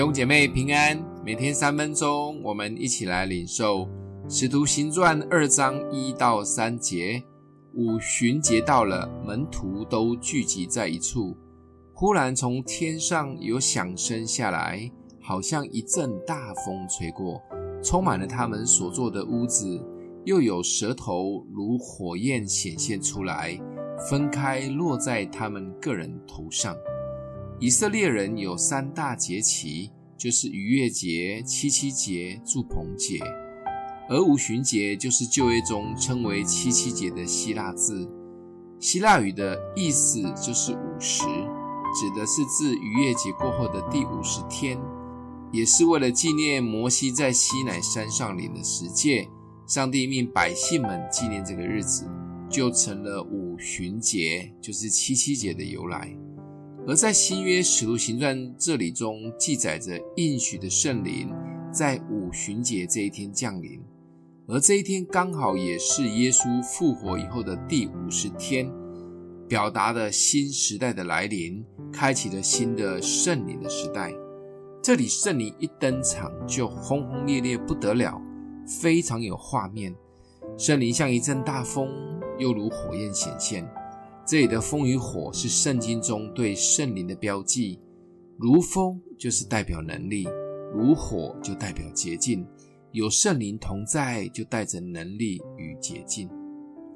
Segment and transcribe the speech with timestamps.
[0.00, 3.80] 兄姐妹平安，每天三分钟，我们一起来领受
[4.30, 7.22] 《使徒行传》二章一到三节。
[7.74, 11.36] 五旬节到了，门徒都聚集在一处。
[11.92, 14.90] 忽然从天上有响声下来，
[15.20, 17.38] 好像一阵大风吹过，
[17.84, 19.78] 充满了他们所坐的屋子。
[20.24, 23.60] 又有舌头如火焰显现出来，
[24.08, 26.74] 分开落在他们个人头上。
[27.62, 33.18] 以色列人有三大节期，就是逾越节、七七节、祝棚节。
[34.06, 38.06] 而五旬节就是旧约中称为七七节的希腊字，
[38.78, 44.78] 希腊语的意思就是五十，指的是自逾越节过后的第五十天，
[45.52, 49.26] 也是为了纪念摩西在西乃山上领的十诫。
[49.66, 52.04] 上帝命百姓们纪念这个日子，
[52.50, 56.14] 就成了五旬节，就是七七节的由来。
[56.86, 61.30] 而在新约使徒行传这里中记载着应许的圣灵
[61.72, 63.80] 在五旬节这一天降临，
[64.48, 68.68] 而这一天刚好也是耶稣复活以后的第五十天，
[69.46, 74.12] 表达了新时代的来临，开启了新的圣灵的时代。
[74.82, 78.20] 这里圣灵一登场就轰轰烈烈不得了。
[78.66, 79.94] 非常有画面，
[80.56, 81.88] 圣灵像一阵大风，
[82.38, 83.68] 又如火焰显现。
[84.30, 87.80] 这里的风与火是圣经中对圣灵的标记，
[88.38, 90.28] 如风就是代表能力，
[90.72, 92.46] 如火就代表洁净。
[92.92, 96.30] 有圣灵同在，就带着能力与洁净。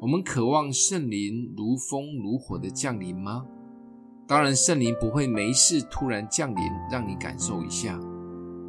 [0.00, 3.44] 我们渴望圣灵如风如火的降临吗？
[4.28, 7.98] 当然，圣灵不会没事突然降临，让你感受一下。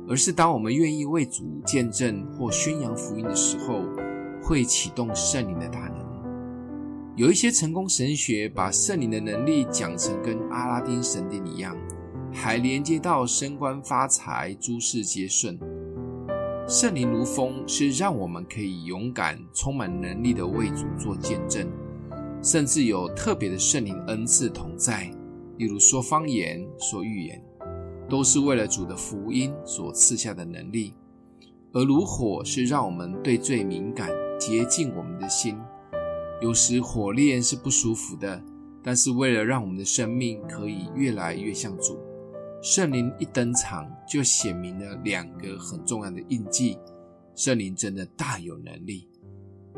[0.10, 3.84] 而是当我们愿意为主见证或宣扬福音的时候，
[4.42, 6.05] 会启动圣灵的大能。
[7.18, 11.74] 有一些成功神学把圣灵的能力讲成跟阿拉丁神灯一样，
[12.34, 15.58] 还连接到升官发财、诸事皆顺。
[16.68, 21.66] 圣灵如风，是让我们可以勇敢、充满能力的为主做见证，
[22.44, 25.10] 甚至有特别的圣灵恩赐同在，
[25.56, 27.42] 例如说方言、说预言。
[28.08, 30.94] 都是为了主的福音所赐下的能力，
[31.72, 35.58] 而如火是让我们对罪敏感，洁净我们的心。
[36.42, 38.44] 有时火炼是不舒服的，
[38.84, 41.98] 但是为了让我们的生命可以越来越像主，
[42.62, 46.78] 圣灵一登场就显明了两个很重要的印记。
[47.36, 49.08] 圣灵真的大有能力。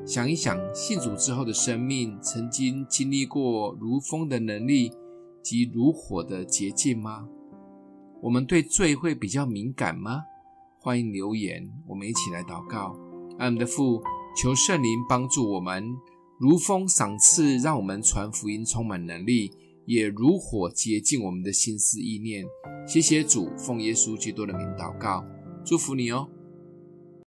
[0.06, 4.92] 想一想，信主之后的生命，曾经经历过如风的能力
[5.44, 7.28] 及如火的洁净吗？
[8.22, 10.24] 我们对罪会比较敏感吗？
[10.80, 12.96] 欢迎留言，我们一起来祷告。
[13.38, 14.02] 爱我们的父，
[14.36, 15.84] 求圣灵帮助我们，
[16.40, 19.52] 如风赏赐，让我们传福音充满能力，
[19.86, 22.46] 也如火洁净我们的心思意念。
[22.88, 25.26] 谢谢主，奉耶稣基督的名祷告，
[25.66, 26.30] 祝福你哦。